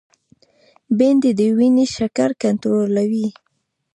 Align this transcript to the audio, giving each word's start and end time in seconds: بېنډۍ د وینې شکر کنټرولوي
بېنډۍ 0.97 1.31
د 1.39 1.41
وینې 1.57 1.85
شکر 1.95 2.29
کنټرولوي 2.41 3.27